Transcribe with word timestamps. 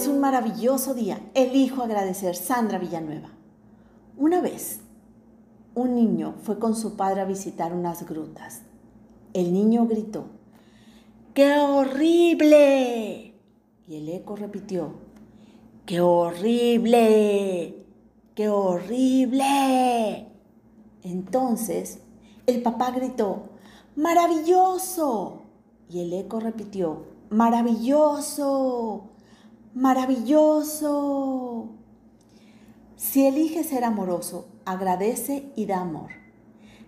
es 0.00 0.08
un 0.08 0.18
maravilloso 0.18 0.94
día. 0.94 1.20
Elijo 1.34 1.82
agradecer 1.82 2.34
Sandra 2.34 2.78
Villanueva. 2.78 3.28
Una 4.16 4.40
vez, 4.40 4.80
un 5.74 5.94
niño 5.94 6.36
fue 6.42 6.58
con 6.58 6.74
su 6.74 6.96
padre 6.96 7.20
a 7.20 7.26
visitar 7.26 7.74
unas 7.74 8.08
grutas. 8.08 8.62
El 9.34 9.52
niño 9.52 9.86
gritó, 9.86 10.24
¡Qué 11.34 11.52
horrible! 11.58 13.34
Y 13.86 13.96
el 13.96 14.08
eco 14.08 14.36
repitió, 14.36 14.94
¡Qué 15.84 16.00
horrible! 16.00 17.84
¡Qué 18.34 18.48
horrible! 18.48 20.28
Entonces 21.02 22.00
el 22.46 22.62
papá 22.62 22.92
gritó, 22.92 23.50
¡Maravilloso! 23.96 25.42
Y 25.90 26.00
el 26.00 26.14
eco 26.14 26.40
repitió, 26.40 27.04
¡Maravilloso! 27.28 29.10
¡Maravilloso! 29.74 31.68
Si 32.96 33.24
eliges 33.24 33.68
ser 33.68 33.84
amoroso, 33.84 34.48
agradece 34.64 35.52
y 35.54 35.66
da 35.66 35.80
amor. 35.80 36.10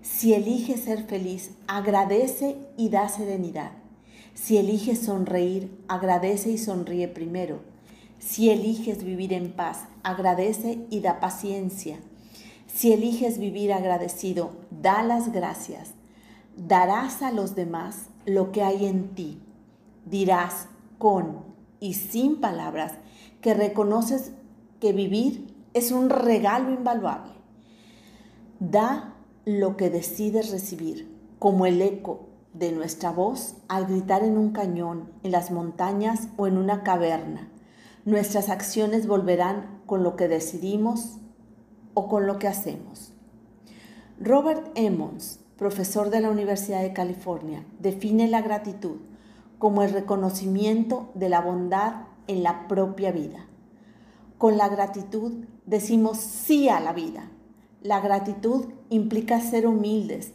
Si 0.02 0.34
eliges 0.34 0.80
ser 0.80 1.04
feliz, 1.04 1.52
agradece 1.68 2.56
y 2.76 2.88
da 2.88 3.08
serenidad. 3.08 3.70
Si 4.34 4.56
eliges 4.56 4.98
sonreír, 4.98 5.80
agradece 5.86 6.50
y 6.50 6.58
sonríe 6.58 7.06
primero. 7.06 7.60
Si 8.18 8.50
eliges 8.50 9.04
vivir 9.04 9.32
en 9.32 9.52
paz, 9.52 9.84
agradece 10.02 10.84
y 10.90 11.00
da 11.00 11.20
paciencia. 11.20 12.00
Si 12.66 12.92
eliges 12.92 13.38
vivir 13.38 13.72
agradecido, 13.72 14.56
da 14.72 15.04
las 15.04 15.30
gracias. 15.30 15.92
Darás 16.56 17.22
a 17.22 17.30
los 17.30 17.54
demás 17.54 18.06
lo 18.26 18.50
que 18.50 18.64
hay 18.64 18.86
en 18.86 19.14
ti. 19.14 19.40
Dirás 20.04 20.66
con 20.98 21.51
y 21.82 21.94
sin 21.94 22.40
palabras 22.40 22.92
que 23.40 23.54
reconoces 23.54 24.30
que 24.78 24.92
vivir 24.92 25.52
es 25.74 25.90
un 25.90 26.10
regalo 26.10 26.70
invaluable. 26.70 27.32
Da 28.60 29.16
lo 29.44 29.76
que 29.76 29.90
decides 29.90 30.52
recibir, 30.52 31.12
como 31.40 31.66
el 31.66 31.82
eco 31.82 32.28
de 32.54 32.70
nuestra 32.70 33.10
voz 33.10 33.56
al 33.66 33.86
gritar 33.86 34.22
en 34.22 34.38
un 34.38 34.52
cañón, 34.52 35.10
en 35.24 35.32
las 35.32 35.50
montañas 35.50 36.28
o 36.36 36.46
en 36.46 36.56
una 36.56 36.84
caverna. 36.84 37.48
Nuestras 38.04 38.48
acciones 38.48 39.08
volverán 39.08 39.80
con 39.84 40.04
lo 40.04 40.14
que 40.14 40.28
decidimos 40.28 41.18
o 41.94 42.06
con 42.06 42.28
lo 42.28 42.38
que 42.38 42.46
hacemos. 42.46 43.12
Robert 44.20 44.70
Emmons, 44.76 45.40
profesor 45.56 46.10
de 46.10 46.20
la 46.20 46.30
Universidad 46.30 46.82
de 46.82 46.92
California, 46.92 47.66
define 47.80 48.28
la 48.28 48.40
gratitud 48.40 48.98
como 49.62 49.84
el 49.84 49.92
reconocimiento 49.92 51.12
de 51.14 51.28
la 51.28 51.40
bondad 51.40 52.06
en 52.26 52.42
la 52.42 52.66
propia 52.66 53.12
vida. 53.12 53.46
Con 54.36 54.56
la 54.56 54.68
gratitud 54.68 55.44
decimos 55.66 56.18
sí 56.18 56.68
a 56.68 56.80
la 56.80 56.92
vida. 56.92 57.30
La 57.80 58.00
gratitud 58.00 58.64
implica 58.88 59.40
ser 59.40 59.68
humildes, 59.68 60.32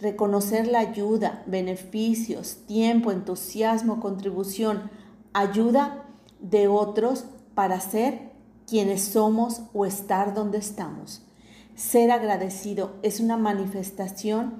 reconocer 0.00 0.66
la 0.66 0.78
ayuda, 0.78 1.42
beneficios, 1.46 2.60
tiempo, 2.66 3.12
entusiasmo, 3.12 4.00
contribución, 4.00 4.90
ayuda 5.34 6.06
de 6.40 6.66
otros 6.66 7.26
para 7.54 7.80
ser 7.80 8.30
quienes 8.66 9.02
somos 9.02 9.60
o 9.74 9.84
estar 9.84 10.32
donde 10.32 10.56
estamos. 10.56 11.20
Ser 11.74 12.10
agradecido 12.10 12.92
es 13.02 13.20
una 13.20 13.36
manifestación 13.36 14.54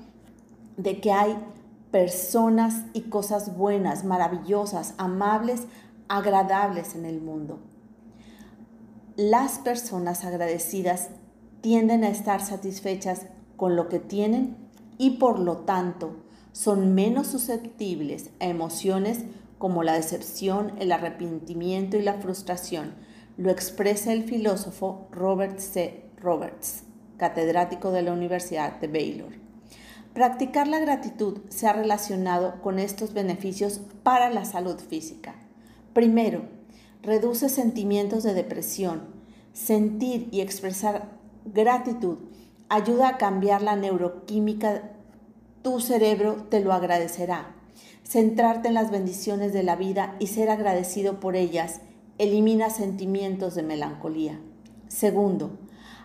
de 0.76 1.00
que 1.00 1.10
hay 1.10 1.38
personas 1.90 2.84
y 2.92 3.02
cosas 3.02 3.56
buenas, 3.56 4.04
maravillosas, 4.04 4.94
amables, 4.98 5.62
agradables 6.08 6.94
en 6.94 7.04
el 7.04 7.20
mundo. 7.20 7.60
Las 9.16 9.58
personas 9.58 10.24
agradecidas 10.24 11.10
tienden 11.60 12.04
a 12.04 12.08
estar 12.08 12.40
satisfechas 12.40 13.26
con 13.56 13.76
lo 13.76 13.88
que 13.88 13.98
tienen 13.98 14.56
y 14.98 15.18
por 15.18 15.38
lo 15.38 15.58
tanto 15.58 16.16
son 16.52 16.94
menos 16.94 17.26
susceptibles 17.28 18.30
a 18.40 18.46
emociones 18.46 19.24
como 19.58 19.82
la 19.82 19.92
decepción, 19.92 20.72
el 20.78 20.90
arrepentimiento 20.92 21.96
y 21.96 22.02
la 22.02 22.14
frustración. 22.14 22.94
Lo 23.36 23.50
expresa 23.50 24.12
el 24.12 24.24
filósofo 24.24 25.08
Robert 25.10 25.58
C. 25.58 26.04
Roberts, 26.16 26.84
catedrático 27.18 27.90
de 27.90 28.02
la 28.02 28.12
Universidad 28.12 28.80
de 28.80 28.88
Baylor. 28.88 29.49
Practicar 30.14 30.66
la 30.66 30.80
gratitud 30.80 31.38
se 31.50 31.68
ha 31.68 31.72
relacionado 31.72 32.60
con 32.62 32.80
estos 32.80 33.14
beneficios 33.14 33.80
para 34.02 34.28
la 34.28 34.44
salud 34.44 34.76
física. 34.76 35.36
Primero, 35.92 36.42
reduce 37.02 37.48
sentimientos 37.48 38.24
de 38.24 38.34
depresión. 38.34 39.02
Sentir 39.52 40.28
y 40.32 40.40
expresar 40.40 41.10
gratitud 41.44 42.18
ayuda 42.68 43.08
a 43.08 43.18
cambiar 43.18 43.62
la 43.62 43.76
neuroquímica. 43.76 44.90
Tu 45.62 45.80
cerebro 45.80 46.46
te 46.50 46.60
lo 46.60 46.72
agradecerá. 46.72 47.54
Centrarte 48.02 48.68
en 48.68 48.74
las 48.74 48.90
bendiciones 48.90 49.52
de 49.52 49.62
la 49.62 49.76
vida 49.76 50.16
y 50.18 50.26
ser 50.26 50.50
agradecido 50.50 51.20
por 51.20 51.36
ellas 51.36 51.80
elimina 52.18 52.68
sentimientos 52.68 53.54
de 53.54 53.62
melancolía. 53.62 54.40
Segundo, 54.88 55.58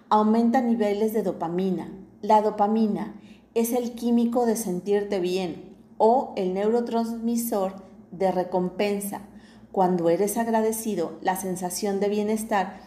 aumenta 0.09 0.61
niveles 0.61 1.11
de 1.13 1.23
dopamina. 1.23 1.91
La 2.21 2.41
dopamina 2.41 3.15
es 3.55 3.71
el 3.71 3.93
químico 3.93 4.45
de 4.45 4.57
sentirte 4.57 5.19
bien 5.19 5.75
o 5.97 6.33
el 6.35 6.53
neurotransmisor 6.53 7.73
de 8.11 8.31
recompensa. 8.31 9.21
Cuando 9.71 10.09
eres 10.09 10.37
agradecido, 10.37 11.17
la 11.21 11.37
sensación 11.37 12.01
de 12.01 12.09
bienestar 12.09 12.81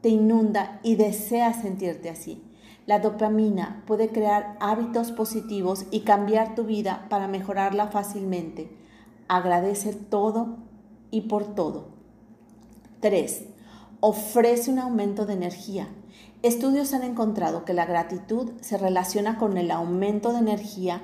te 0.00 0.08
inunda 0.08 0.80
y 0.82 0.96
deseas 0.96 1.60
sentirte 1.60 2.08
así. 2.08 2.42
La 2.86 2.98
dopamina 2.98 3.82
puede 3.86 4.08
crear 4.08 4.56
hábitos 4.60 5.12
positivos 5.12 5.86
y 5.90 6.00
cambiar 6.00 6.54
tu 6.54 6.64
vida 6.64 7.06
para 7.10 7.28
mejorarla 7.28 7.88
fácilmente. 7.88 8.70
Agradece 9.28 9.92
todo 9.92 10.56
y 11.10 11.22
por 11.22 11.54
todo. 11.54 11.88
3. 13.00 13.44
Ofrece 14.06 14.70
un 14.70 14.78
aumento 14.80 15.24
de 15.24 15.32
energía. 15.32 15.88
Estudios 16.42 16.92
han 16.92 17.04
encontrado 17.04 17.64
que 17.64 17.72
la 17.72 17.86
gratitud 17.86 18.52
se 18.60 18.76
relaciona 18.76 19.38
con 19.38 19.56
el 19.56 19.70
aumento 19.70 20.34
de 20.34 20.40
energía. 20.40 21.00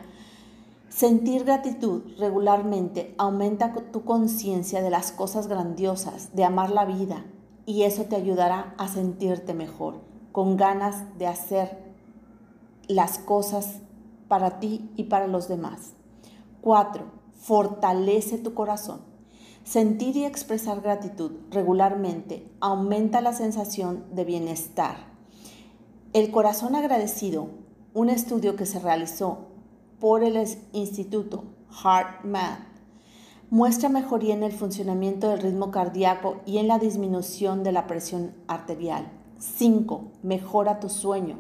Sentir 0.91 1.45
gratitud 1.45 2.03
regularmente 2.19 3.15
aumenta 3.17 3.73
tu 3.91 4.05
conciencia 4.05 4.83
de 4.83 4.91
las 4.91 5.13
cosas 5.13 5.47
grandiosas, 5.47 6.37
de 6.37 6.45
amar 6.45 6.69
la 6.69 6.85
vida, 6.85 7.25
y 7.65 7.85
eso 7.85 8.05
te 8.05 8.17
ayudará 8.17 8.75
a 8.77 8.87
sentirte 8.87 9.55
mejor, 9.55 10.03
con 10.31 10.59
ganas 10.59 11.17
de 11.17 11.27
hacer 11.27 11.79
las 12.87 13.19
cosas 13.19 13.79
para 14.29 14.61
ti 14.61 14.91
y 14.97 15.05
para 15.05 15.27
los 15.27 15.49
demás. 15.49 15.95
4. 16.61 17.03
Fortalece 17.33 18.37
tu 18.37 18.53
corazón. 18.53 19.10
Sentir 19.65 20.17
y 20.17 20.25
expresar 20.25 20.81
gratitud 20.81 21.33
regularmente 21.51 22.51
aumenta 22.61 23.21
la 23.21 23.33
sensación 23.33 24.05
de 24.13 24.25
bienestar 24.25 25.11
el 26.13 26.33
corazón 26.33 26.75
agradecido, 26.75 27.51
un 27.95 28.11
estudio 28.11 28.57
que 28.57 28.67
se 28.67 28.81
realizó 28.81 29.47
por 30.01 30.25
el 30.25 30.45
Instituto 30.73 31.45
HeartMath, 31.71 32.67
muestra 33.49 33.89
mejoría 33.89 34.35
en 34.35 34.43
el 34.43 34.51
funcionamiento 34.51 35.29
del 35.29 35.39
ritmo 35.39 35.71
cardíaco 35.71 36.41
y 36.47 36.59
en 36.59 36.67
la 36.67 36.81
disminución 36.81 37.63
de 37.63 37.71
la 37.71 37.87
presión 37.87 38.35
arterial. 38.49 39.13
5. 39.39 40.11
Mejora 40.25 40.81
tu 40.81 40.89
sueño. 40.89 41.39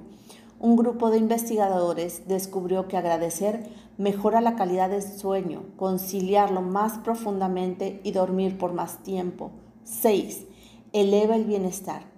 Un 0.60 0.76
grupo 0.76 1.10
de 1.10 1.18
investigadores 1.18 2.28
descubrió 2.28 2.86
que 2.86 2.96
agradecer 2.96 3.68
mejora 3.98 4.40
la 4.40 4.54
calidad 4.54 4.90
del 4.90 5.02
sueño, 5.02 5.64
conciliarlo 5.76 6.62
más 6.62 6.98
profundamente 6.98 8.00
y 8.04 8.12
dormir 8.12 8.58
por 8.58 8.72
más 8.72 9.02
tiempo. 9.02 9.50
6. 9.84 10.46
Eleva 10.92 11.34
el 11.34 11.44
bienestar 11.44 12.10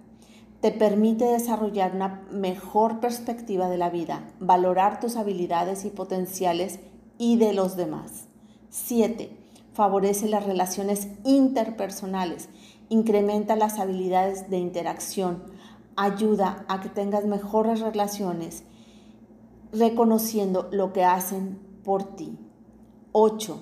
te 0.63 0.71
permite 0.71 1.25
desarrollar 1.25 1.93
una 1.93 2.25
mejor 2.31 3.01
perspectiva 3.01 3.67
de 3.67 3.77
la 3.77 3.89
vida, 3.89 4.29
valorar 4.39 5.01
tus 5.01 5.17
habilidades 5.17 5.83
y 5.83 5.89
potenciales 5.89 6.79
y 7.17 7.35
de 7.35 7.51
los 7.51 7.75
demás. 7.75 8.29
7. 8.69 9.29
Favorece 9.73 10.29
las 10.29 10.45
relaciones 10.45 11.09
interpersonales, 11.25 12.47
incrementa 12.87 13.57
las 13.57 13.77
habilidades 13.77 14.49
de 14.49 14.57
interacción, 14.57 15.43
ayuda 15.95 16.65
a 16.67 16.81
que 16.81 16.89
tengas 16.89 17.25
mejores 17.25 17.79
relaciones, 17.79 18.63
reconociendo 19.71 20.69
lo 20.71 20.93
que 20.93 21.03
hacen 21.03 21.59
por 21.83 22.15
ti. 22.15 22.37
8. 23.11 23.61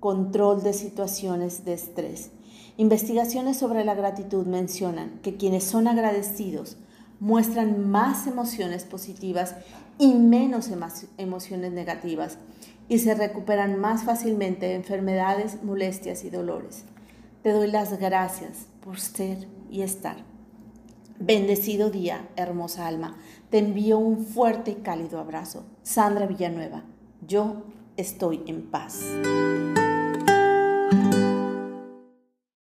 Control 0.00 0.62
de 0.62 0.72
situaciones 0.72 1.64
de 1.64 1.74
estrés. 1.74 2.30
Investigaciones 2.76 3.58
sobre 3.58 3.84
la 3.84 3.94
gratitud 3.94 4.46
mencionan 4.46 5.20
que 5.22 5.36
quienes 5.36 5.64
son 5.64 5.86
agradecidos 5.86 6.76
muestran 7.18 7.90
más 7.90 8.26
emociones 8.26 8.84
positivas 8.84 9.54
y 9.98 10.14
menos 10.14 10.70
emociones 11.18 11.72
negativas 11.72 12.38
y 12.88 12.98
se 12.98 13.14
recuperan 13.14 13.78
más 13.78 14.04
fácilmente 14.04 14.66
de 14.66 14.74
enfermedades, 14.74 15.62
molestias 15.62 16.24
y 16.24 16.30
dolores. 16.30 16.84
Te 17.42 17.52
doy 17.52 17.70
las 17.70 17.98
gracias 17.98 18.66
por 18.82 18.98
ser 18.98 19.46
y 19.70 19.82
estar. 19.82 20.29
Bendecido 21.22 21.90
día, 21.90 22.30
hermosa 22.36 22.86
alma. 22.86 23.18
Te 23.50 23.58
envío 23.58 23.98
un 23.98 24.24
fuerte 24.24 24.70
y 24.70 24.74
cálido 24.76 25.20
abrazo. 25.20 25.66
Sandra 25.82 26.26
Villanueva, 26.26 26.84
yo 27.26 27.64
estoy 27.98 28.42
en 28.46 28.62
paz. 28.70 29.04